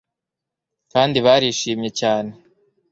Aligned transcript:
kandi 0.91 1.17
barishimye 1.25 1.89
cyane 1.99 2.31